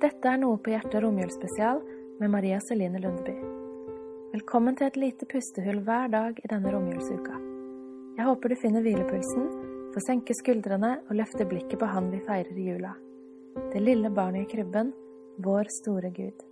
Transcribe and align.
Dette 0.00 0.30
er 0.32 0.38
Noe 0.40 0.56
på 0.56 0.70
hjertet 0.72 1.02
romjulsspesial 1.04 1.82
med 2.22 2.30
Maria 2.32 2.56
Celine 2.64 2.96
Lundeby. 3.02 3.34
Velkommen 4.32 4.72
til 4.78 4.86
et 4.86 4.94
lite 4.96 5.26
pustehull 5.28 5.82
hver 5.84 6.06
dag 6.08 6.38
i 6.40 6.48
denne 6.48 6.70
romjulsuka. 6.72 7.34
Jeg 8.16 8.24
håper 8.24 8.48
du 8.48 8.56
finner 8.62 8.80
hvilepulsen, 8.86 9.50
får 9.92 10.04
senke 10.06 10.36
skuldrene 10.38 10.94
og 11.02 11.18
løfte 11.18 11.44
blikket 11.50 11.82
på 11.82 11.88
Han 11.92 12.08
vi 12.14 12.22
feirer 12.24 12.56
i 12.56 12.64
jula. 12.70 12.94
Det 13.74 13.82
lille 13.84 14.08
barnet 14.08 14.46
i 14.46 14.48
krybben, 14.48 14.94
vår 15.44 15.68
store 15.82 16.14
Gud. 16.16 16.46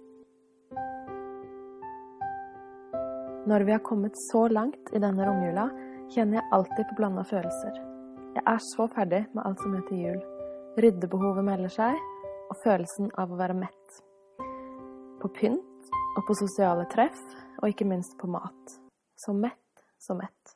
Når 3.48 3.64
vi 3.64 3.76
har 3.78 3.80
kommet 3.88 4.20
så 4.26 4.44
langt 4.52 4.92
i 4.92 5.00
denne 5.00 5.24
romjula, 5.24 5.70
kjenner 6.12 6.42
jeg 6.42 6.50
alltid 6.52 6.84
på 6.90 7.00
blanda 7.00 7.24
følelser. 7.32 7.80
Jeg 8.36 8.44
er 8.44 8.60
så 8.74 8.90
ferdig 8.92 9.24
med 9.32 9.46
alt 9.48 9.64
som 9.64 9.80
heter 9.80 10.04
jul. 10.04 10.22
Ryddebehovet 10.84 11.48
melder 11.48 11.72
seg, 11.72 11.96
og 12.48 12.60
følelsen 12.64 13.10
av 13.20 13.32
å 13.32 13.38
være 13.38 13.56
mett. 13.58 13.98
På 15.20 15.30
pynt 15.34 15.92
og 16.16 16.24
på 16.26 16.36
sosiale 16.38 16.86
treff, 16.92 17.20
og 17.58 17.72
ikke 17.72 17.86
minst 17.88 18.16
på 18.20 18.30
mat. 18.30 18.78
Så 19.18 19.34
mett, 19.34 19.84
så 19.98 20.14
mett. 20.14 20.54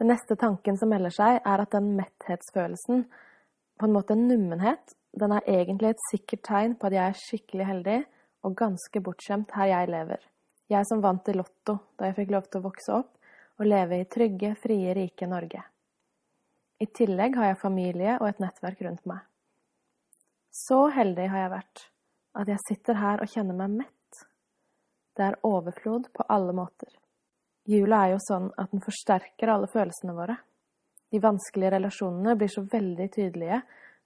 Den 0.00 0.10
neste 0.12 0.36
tanken 0.40 0.78
som 0.80 0.88
melder 0.92 1.12
seg, 1.12 1.40
er 1.44 1.62
at 1.62 1.74
den 1.74 1.92
metthetsfølelsen, 1.98 3.04
på 3.80 3.88
en 3.88 3.94
måte 3.94 4.16
en 4.16 4.26
nummenhet, 4.28 4.94
den 5.16 5.32
er 5.34 5.48
egentlig 5.48 5.94
et 5.94 6.04
sikkert 6.10 6.44
tegn 6.46 6.76
på 6.78 6.88
at 6.88 6.96
jeg 6.96 7.04
er 7.04 7.20
skikkelig 7.20 7.66
heldig 7.68 7.98
og 8.46 8.56
ganske 8.56 9.02
bortskjemt 9.04 9.52
her 9.56 9.72
jeg 9.72 9.90
lever. 9.90 10.20
Jeg 10.70 10.86
som 10.86 11.02
vant 11.02 11.28
i 11.28 11.34
Lotto 11.34 11.80
da 11.98 12.08
jeg 12.08 12.18
fikk 12.20 12.34
lov 12.36 12.46
til 12.46 12.60
å 12.60 12.66
vokse 12.68 12.98
opp 13.00 13.16
og 13.60 13.68
leve 13.68 13.98
i 14.00 14.06
trygge, 14.08 14.54
frie, 14.60 14.94
rike 14.96 15.28
Norge. 15.28 15.64
I 16.80 16.86
tillegg 16.96 17.36
har 17.36 17.50
jeg 17.50 17.60
familie 17.60 18.14
og 18.20 18.28
et 18.30 18.40
nettverk 18.40 18.80
rundt 18.86 19.04
meg. 19.10 19.24
Så 20.50 20.88
heldig 20.90 21.28
har 21.30 21.44
jeg 21.44 21.52
vært 21.54 21.82
at 22.40 22.50
jeg 22.50 22.62
sitter 22.66 22.98
her 22.98 23.22
og 23.22 23.30
kjenner 23.30 23.56
meg 23.58 23.74
mett. 23.82 24.22
Det 25.16 25.26
er 25.26 25.38
overflod 25.46 26.08
på 26.14 26.26
alle 26.30 26.54
måter. 26.56 26.90
Jula 27.70 28.04
er 28.06 28.14
jo 28.14 28.22
sånn 28.24 28.48
at 28.58 28.70
den 28.72 28.82
forsterker 28.82 29.52
alle 29.52 29.68
følelsene 29.70 30.14
våre. 30.16 30.36
De 31.10 31.20
vanskelige 31.22 31.74
relasjonene 31.74 32.36
blir 32.38 32.50
så 32.50 32.64
veldig 32.66 33.08
tydelige 33.14 33.60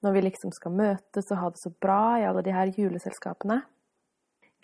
når 0.04 0.16
vi 0.16 0.24
liksom 0.26 0.52
skal 0.52 0.74
møtes 0.76 1.30
og 1.32 1.40
ha 1.40 1.50
det 1.52 1.60
så 1.62 1.72
bra 1.80 2.00
i 2.20 2.26
alle 2.28 2.42
de 2.44 2.52
her 2.52 2.72
juleselskapene. 2.76 3.60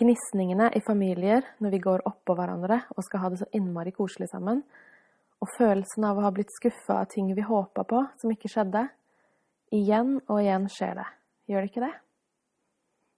Gnisningene 0.01 0.71
i 0.77 0.83
familier 0.85 1.45
når 1.61 1.75
vi 1.77 1.83
går 1.85 2.05
oppå 2.09 2.37
hverandre 2.37 2.83
og 2.97 3.05
skal 3.05 3.25
ha 3.25 3.31
det 3.33 3.41
så 3.41 3.49
innmari 3.57 3.93
koselig 3.97 4.31
sammen, 4.33 4.63
og 5.41 5.49
følelsen 5.57 6.05
av 6.05 6.19
å 6.19 6.27
ha 6.27 6.33
blitt 6.37 6.53
skuffa 6.53 6.99
av 7.01 7.09
ting 7.13 7.31
vi 7.37 7.45
håpa 7.45 7.87
på, 7.89 8.03
som 8.21 8.33
ikke 8.33 8.53
skjedde. 8.53 8.85
Igjen 9.77 10.19
og 10.27 10.43
igjen 10.43 10.69
skjer 10.73 11.01
det. 11.01 11.09
Gjør 11.51 11.65
det 11.65 11.71
ikke 11.73 11.83
det? 11.83 11.95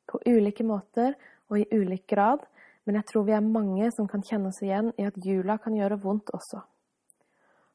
På 0.09 0.21
ulike 0.25 0.65
måter 0.65 1.15
og 1.53 1.59
i 1.61 1.67
ulik 1.69 2.07
grad, 2.09 2.41
men 2.89 2.97
jeg 2.99 3.07
tror 3.11 3.27
vi 3.29 3.35
er 3.37 3.45
mange 3.45 3.91
som 3.93 4.09
kan 4.09 4.25
kjenne 4.25 4.49
oss 4.49 4.63
igjen 4.65 4.89
i 4.97 5.05
at 5.07 5.19
jula 5.21 5.59
kan 5.61 5.77
gjøre 5.77 6.01
vondt 6.01 6.33
også. 6.33 6.63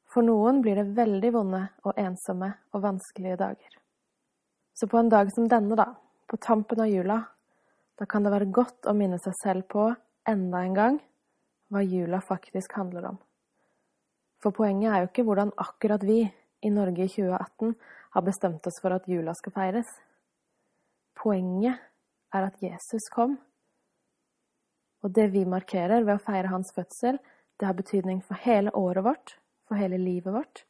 For 0.09 0.25
noen 0.25 0.63
blir 0.63 0.79
det 0.79 0.95
veldig 0.97 1.31
vonde 1.35 1.61
og 1.85 1.99
ensomme 2.01 2.49
og 2.73 2.83
vanskelige 2.83 3.37
dager. 3.37 3.77
Så 4.73 4.89
på 4.89 4.97
en 4.97 5.11
dag 5.13 5.29
som 5.33 5.47
denne, 5.49 5.77
da, 5.77 5.91
på 6.25 6.39
tampen 6.41 6.81
av 6.81 6.89
jula, 6.89 7.19
da 7.97 8.05
kan 8.09 8.25
det 8.25 8.33
være 8.33 8.49
godt 8.53 8.89
å 8.89 8.95
minne 8.97 9.19
seg 9.21 9.35
selv 9.39 9.67
på, 9.69 9.87
enda 10.27 10.63
en 10.63 10.75
gang, 10.77 10.99
hva 11.69 11.83
jula 11.83 12.19
faktisk 12.23 12.75
handler 12.77 13.11
om. 13.11 13.21
For 14.41 14.53
poenget 14.53 14.93
er 14.93 15.03
jo 15.03 15.11
ikke 15.11 15.25
hvordan 15.27 15.53
akkurat 15.57 16.03
vi, 16.05 16.23
i 16.65 16.73
Norge 16.73 17.05
i 17.05 17.09
2018, 17.09 17.73
har 18.13 18.25
bestemt 18.25 18.67
oss 18.69 18.79
for 18.81 18.95
at 18.95 19.05
jula 19.09 19.33
skal 19.37 19.53
feires. 19.53 19.89
Poenget 21.27 21.75
er 22.31 22.45
at 22.47 22.61
Jesus 22.63 23.09
kom. 23.11 23.33
Og 25.03 25.11
det 25.15 25.25
vi 25.33 25.41
markerer 25.43 26.05
ved 26.05 26.13
å 26.13 26.21
feire 26.23 26.47
hans 26.53 26.69
fødsel, 26.75 27.17
det 27.59 27.67
har 27.67 27.75
betydning 27.75 28.21
for 28.23 28.39
hele 28.45 28.71
året 28.79 29.03
vårt, 29.03 29.33
for 29.67 29.75
hele 29.75 29.99
livet 29.99 30.31
vårt, 30.31 30.61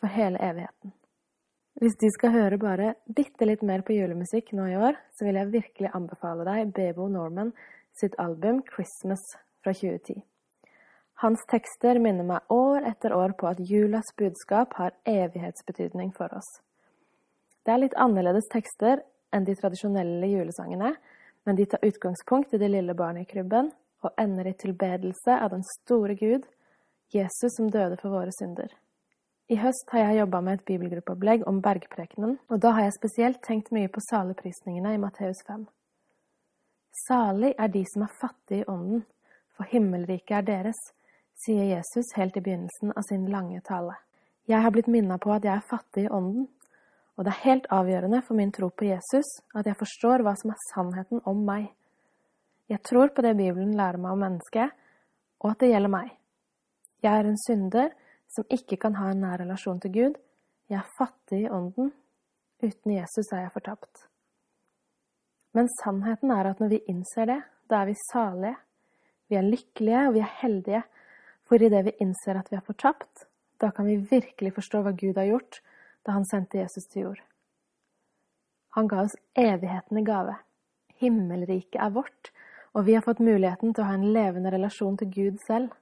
for 0.00 0.10
hele 0.10 0.40
evigheten. 0.42 0.90
Hvis 1.78 1.94
de 2.00 2.10
skal 2.16 2.34
høre 2.34 2.58
bare 2.58 2.88
bitte 3.06 3.46
litt 3.46 3.62
mer 3.62 3.84
på 3.86 3.94
julemusikk 3.94 4.50
nå 4.58 4.66
i 4.72 4.80
år, 4.88 4.98
så 5.14 5.28
vil 5.28 5.38
jeg 5.38 5.52
virkelig 5.52 5.94
anbefale 5.94 6.48
deg 6.50 6.74
Bebo 6.74 7.06
Norman 7.06 7.54
sitt 7.94 8.18
album 8.18 8.58
'Christmas' 8.66 9.36
fra 9.62 9.70
2010. 9.70 10.18
Hans 11.22 11.46
tekster 11.46 12.02
minner 12.02 12.26
meg 12.26 12.50
år 12.50 12.90
etter 12.90 13.14
år 13.14 13.38
på 13.38 13.52
at 13.54 13.62
julas 13.70 14.10
budskap 14.18 14.74
har 14.82 14.98
evighetsbetydning 15.06 16.10
for 16.18 16.34
oss. 16.34 16.50
Det 17.62 17.70
er 17.70 17.84
litt 17.84 17.94
annerledes 17.94 18.50
tekster 18.50 19.06
enn 19.32 19.46
de 19.46 19.54
tradisjonelle 19.58 20.28
julesangene, 20.30 20.92
men 21.44 21.58
de 21.58 21.66
tar 21.66 21.84
utgangspunkt 21.84 22.54
i 22.54 22.60
det 22.60 22.70
lille 22.70 22.94
barnet 22.94 23.26
i 23.26 23.32
krybben 23.32 23.72
og 24.02 24.14
ender 24.20 24.48
i 24.50 24.54
tilbedelse 24.58 25.36
av 25.38 25.50
den 25.54 25.64
store 25.66 26.14
Gud, 26.18 26.46
Jesus 27.12 27.56
som 27.56 27.70
døde 27.70 27.98
for 28.00 28.14
våre 28.14 28.32
synder. 28.34 28.70
I 29.50 29.58
høst 29.60 29.90
har 29.92 30.06
jeg 30.06 30.22
jobba 30.22 30.40
med 30.40 30.60
et 30.60 30.66
bibelgruppeopplegg 30.70 31.44
om 31.50 31.60
bergprekenen, 31.62 32.38
og 32.48 32.62
da 32.62 32.72
har 32.76 32.86
jeg 32.86 32.96
spesielt 32.96 33.42
tenkt 33.44 33.72
mye 33.74 33.90
på 33.92 34.00
saligprisningene 34.08 34.94
i 34.94 35.00
Matteus 35.02 35.42
5. 35.46 35.66
Salig 37.06 37.52
er 37.58 37.70
de 37.72 37.84
som 37.90 38.06
er 38.06 38.18
fattige 38.20 38.62
i 38.62 38.68
ånden, 38.68 39.04
for 39.56 39.68
himmelriket 39.68 40.38
er 40.38 40.48
deres 40.48 40.80
sier 41.44 41.64
Jesus 41.64 42.12
helt 42.16 42.36
i 42.36 42.40
begynnelsen 42.40 42.92
av 42.96 43.02
sin 43.08 43.26
lange 43.30 43.60
tale. 43.66 43.96
Jeg 44.48 44.62
har 44.62 44.70
blitt 44.74 44.90
minna 44.90 45.18
på 45.18 45.32
at 45.34 45.44
jeg 45.46 45.54
er 45.56 45.68
fattig 45.68 46.06
i 46.06 46.10
ånden, 46.10 46.48
og 47.16 47.26
det 47.26 47.32
er 47.32 47.44
helt 47.44 47.66
avgjørende 47.70 48.22
for 48.24 48.38
min 48.38 48.52
tro 48.54 48.70
på 48.72 48.88
Jesus 48.88 49.28
at 49.54 49.68
jeg 49.68 49.78
forstår 49.78 50.24
hva 50.24 50.32
som 50.40 50.52
er 50.52 50.62
sannheten 50.70 51.20
om 51.28 51.42
meg. 51.46 51.68
Jeg 52.72 52.80
tror 52.88 53.12
på 53.12 53.24
det 53.24 53.34
Bibelen 53.36 53.74
lærer 53.76 54.00
meg 54.00 54.14
om 54.14 54.22
mennesket, 54.24 54.70
og 55.42 55.50
at 55.50 55.60
det 55.60 55.72
gjelder 55.72 55.92
meg. 55.92 56.14
Jeg 57.02 57.12
er 57.18 57.28
en 57.28 57.42
synder 57.42 57.90
som 58.32 58.48
ikke 58.48 58.78
kan 58.80 58.96
ha 58.96 59.10
en 59.10 59.20
nær 59.26 59.42
relasjon 59.42 59.82
til 59.82 59.92
Gud. 59.92 60.16
Jeg 60.70 60.78
er 60.80 60.94
fattig 60.96 61.42
i 61.44 61.50
ånden. 61.52 61.92
Uten 62.62 62.94
Jesus 62.94 63.28
er 63.32 63.44
jeg 63.44 63.52
fortapt. 63.52 64.06
Men 65.52 65.68
sannheten 65.82 66.30
er 66.32 66.48
at 66.48 66.62
når 66.62 66.70
vi 66.72 66.84
innser 66.88 67.28
det, 67.28 67.40
da 67.68 67.82
er 67.82 67.90
vi 67.90 67.98
salige. 68.06 68.56
Vi 69.28 69.36
er 69.36 69.44
lykkelige, 69.44 70.06
og 70.08 70.14
vi 70.14 70.22
er 70.22 70.36
heldige 70.40 70.82
for 71.52 71.60
idet 71.60 71.84
vi 71.84 71.92
innser 72.00 72.38
at 72.40 72.48
vi 72.48 72.56
er 72.56 72.64
fortapt, 72.64 73.26
da 73.60 73.68
kan 73.76 73.84
vi 73.84 73.98
virkelig 74.08 74.54
forstå 74.56 74.80
hva 74.82 74.94
Gud 74.96 75.18
har 75.20 75.28
gjort 75.28 75.60
da 76.06 76.16
han 76.16 76.26
sendte 76.26 76.58
Jesus 76.58 76.88
til 76.90 77.06
jord. 77.06 77.22
Han 78.76 78.88
ga 78.88 79.02
oss 79.04 79.16
evigheten 79.38 79.98
i 79.98 80.04
gave. 80.04 80.38
Himmelriket 81.02 81.80
er 81.80 81.92
vårt, 81.92 82.32
og 82.72 82.86
vi 82.86 82.94
har 82.96 83.04
fått 83.04 83.20
muligheten 83.20 83.74
til 83.74 83.84
å 83.84 83.88
ha 83.90 83.98
en 83.98 84.12
levende 84.14 84.52
relasjon 84.54 84.96
til 85.00 85.10
Gud 85.12 85.42
selv. 85.46 85.74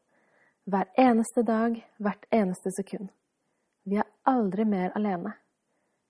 Hver 0.66 0.90
eneste 0.98 1.44
dag, 1.46 1.76
hvert 1.98 2.26
eneste 2.34 2.72
sekund. 2.74 3.12
Vi 3.86 4.00
er 4.00 4.08
aldri 4.28 4.66
mer 4.66 4.92
alene. 4.98 5.36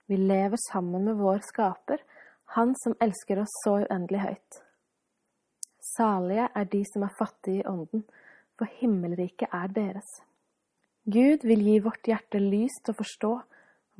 Vi 0.09 0.16
lever 0.16 0.59
sammen 0.70 1.04
med 1.04 1.20
vår 1.20 1.44
skaper, 1.47 2.03
Han 2.56 2.75
som 2.75 2.97
elsker 2.99 3.38
oss 3.38 3.53
så 3.62 3.76
uendelig 3.78 4.20
høyt. 4.20 4.56
Salige 5.93 6.49
er 6.54 6.65
de 6.65 6.81
som 6.88 7.04
er 7.06 7.12
fattige 7.19 7.60
i 7.60 7.66
ånden, 7.66 8.03
for 8.59 8.66
himmelriket 8.81 9.54
er 9.54 9.70
deres. 9.70 10.09
Gud 11.06 11.47
vil 11.47 11.62
gi 11.62 11.76
vårt 11.84 12.10
hjerte 12.10 12.41
lys 12.43 12.81
til 12.82 12.91
å 12.91 12.99
forstå 12.99 13.31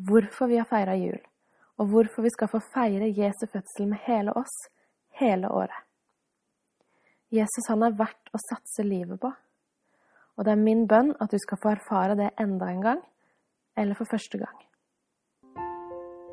hvorfor 0.09 0.49
vi 0.50 0.59
har 0.61 0.69
feira 0.69 0.97
jul, 0.97 1.21
og 1.78 1.93
hvorfor 1.93 2.22
vi 2.22 2.33
skal 2.33 2.50
få 2.53 2.61
feire 2.72 3.11
Jesu 3.11 3.47
fødsel 3.47 3.88
med 3.88 4.03
hele 4.06 4.34
oss, 4.37 4.56
hele 5.21 5.50
året. 5.50 5.77
Jesus 7.31 7.69
han 7.71 7.84
er 7.87 7.94
verdt 7.99 8.33
å 8.34 8.41
satse 8.43 8.87
livet 8.87 9.21
på, 9.22 9.31
og 10.37 10.47
det 10.47 10.55
er 10.55 10.65
min 10.65 10.87
bønn 10.88 11.12
at 11.21 11.31
du 11.31 11.38
skal 11.38 11.61
få 11.62 11.75
erfare 11.75 12.16
det 12.19 12.33
enda 12.41 12.71
en 12.72 12.83
gang, 12.84 13.03
eller 13.78 13.99
for 13.99 14.09
første 14.11 14.41
gang. 14.41 14.56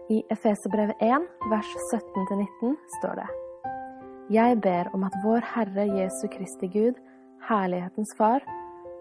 I 0.09 0.21
Efeserbrevet 0.31 1.01
1, 1.03 1.27
vers 1.51 1.73
17-19 1.91 2.77
står 2.99 3.19
det:" 3.19 3.27
Jeg 4.31 4.61
ber 4.61 4.89
om 4.95 5.03
at 5.03 5.13
vår 5.23 5.43
Herre 5.53 5.85
Jesu 5.99 6.27
Kristi 6.31 6.67
Gud, 6.67 6.95
Herlighetens 7.49 8.11
Far, 8.17 8.43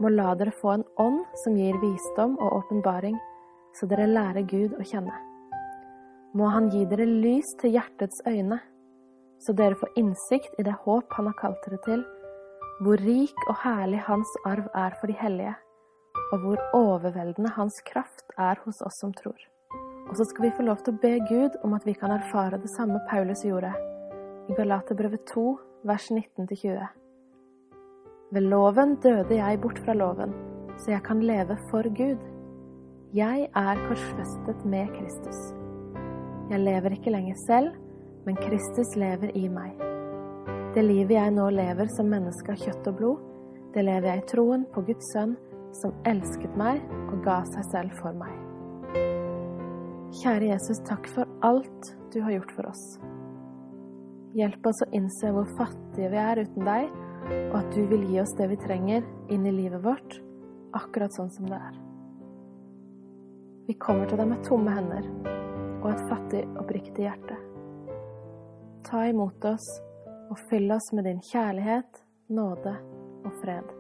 må 0.01 0.09
la 0.09 0.35
dere 0.35 0.53
få 0.61 0.75
en 0.75 0.85
ånd 1.03 1.25
som 1.45 1.57
gir 1.57 1.79
visdom 1.83 2.37
og 2.39 2.59
åpenbaring, 2.61 3.17
så 3.77 3.89
dere 3.91 4.09
lærer 4.11 4.47
Gud 4.49 4.77
å 4.79 4.85
kjenne. 4.85 5.15
Må 6.37 6.49
Han 6.53 6.69
gi 6.73 6.85
dere 6.89 7.07
lys 7.09 7.55
til 7.61 7.77
hjertets 7.77 8.23
øyne, 8.29 8.59
så 9.41 9.53
dere 9.57 9.79
får 9.81 9.93
innsikt 10.01 10.59
i 10.59 10.65
det 10.67 10.75
håp 10.85 11.13
Han 11.17 11.29
har 11.31 11.37
kalt 11.41 11.63
dere 11.65 11.81
til, 11.85 12.05
hvor 12.85 13.01
rik 13.01 13.37
og 13.49 13.57
herlig 13.63 14.03
Hans 14.05 14.33
arv 14.45 14.69
er 14.75 14.97
for 15.01 15.13
de 15.13 15.17
hellige, 15.17 15.55
og 16.33 16.43
hvor 16.43 16.63
overveldende 16.77 17.53
Hans 17.57 17.81
kraft 17.89 18.37
er 18.37 18.61
hos 18.65 18.83
oss 18.85 19.01
som 19.01 19.15
tror. 19.17 19.39
Og 20.11 20.17
så 20.17 20.27
skal 20.29 20.47
vi 20.47 20.55
få 20.57 20.67
lov 20.67 20.83
til 20.85 20.95
å 20.95 21.01
be 21.03 21.17
Gud 21.29 21.57
om 21.67 21.75
at 21.77 21.87
vi 21.89 21.97
kan 21.99 22.13
erfare 22.15 22.61
det 22.63 22.71
samme 22.77 23.01
Paulus 23.11 23.45
gjorde, 23.45 23.73
i 24.47 24.55
Galaterbrevet 24.55 25.25
2, 25.33 25.47
vers 25.89 26.11
19-20. 26.13 26.87
Ved 28.37 28.49
loven 28.53 28.97
døde 29.03 29.41
jeg 29.41 29.61
bort 29.63 29.81
fra 29.83 29.95
loven, 29.97 30.35
så 30.79 30.93
jeg 30.93 31.03
kan 31.07 31.23
leve 31.23 31.57
for 31.71 31.89
Gud. 31.97 32.36
Jeg 33.17 33.47
er 33.57 33.79
korsfestet 33.87 34.65
med 34.69 34.91
Kristus. 34.93 35.39
Jeg 36.51 36.61
lever 36.61 36.99
ikke 36.99 37.13
lenger 37.15 37.39
selv, 37.47 37.71
men 38.27 38.37
Kristus 38.37 38.91
lever 38.99 39.31
i 39.39 39.47
meg. 39.49 39.79
Det 40.75 40.85
livet 40.85 41.15
jeg 41.15 41.33
nå 41.33 41.47
lever 41.55 41.89
som 41.95 42.11
menneske 42.13 42.53
av 42.53 42.61
kjøtt 42.61 42.91
og 42.91 42.99
blod, 42.99 43.23
det 43.73 43.87
lever 43.87 44.11
jeg 44.11 44.21
i 44.21 44.27
troen 44.35 44.67
på 44.75 44.85
Guds 44.91 45.09
sønn, 45.15 45.33
som 45.79 45.97
elsket 46.13 46.61
meg 46.61 46.85
og 47.07 47.25
ga 47.25 47.39
seg 47.55 47.65
selv 47.71 47.97
for 48.03 48.21
meg. 48.21 48.37
Kjære 50.21 50.53
Jesus, 50.53 50.85
takk 50.85 51.09
for 51.15 51.41
alt 51.47 51.91
du 52.13 52.21
har 52.21 52.37
gjort 52.37 52.55
for 52.59 52.69
oss. 52.75 52.85
Hjelp 54.37 54.69
oss 54.69 54.85
å 54.85 54.93
innse 54.93 55.33
hvor 55.33 55.49
fattige 55.57 56.13
vi 56.13 56.21
er 56.27 56.45
uten 56.45 56.69
deg, 56.69 56.93
og 57.49 57.59
at 57.65 57.73
du 57.73 57.87
vil 57.97 58.05
gi 58.13 58.21
oss 58.27 58.37
det 58.37 58.53
vi 58.53 58.61
trenger 58.69 59.09
inn 59.33 59.49
i 59.49 59.59
livet 59.63 59.81
vårt, 59.89 60.21
akkurat 60.77 61.17
sånn 61.17 61.33
som 61.33 61.49
det 61.49 61.65
er. 61.65 61.85
Vi 63.67 63.75
kommer 63.75 64.07
til 64.07 64.21
deg 64.21 64.29
med 64.31 64.45
tomme 64.47 64.71
hender 64.71 65.07
og 65.83 65.89
et 65.91 66.03
fattig, 66.07 66.45
oppriktig 66.61 67.03
hjerte. 67.03 67.39
Ta 68.87 69.03
imot 69.11 69.43
oss 69.51 69.67
og 70.31 70.39
fyll 70.47 70.71
oss 70.75 70.93
med 70.95 71.09
din 71.11 71.19
kjærlighet, 71.23 72.03
nåde 72.31 72.77
og 73.27 73.33
fred. 73.43 73.76